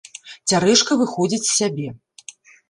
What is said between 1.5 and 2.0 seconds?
сябе.